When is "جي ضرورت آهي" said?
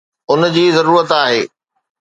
0.55-1.41